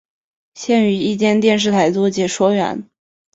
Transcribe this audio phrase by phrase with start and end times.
[0.55, 2.89] 现于一间电视台做解说员。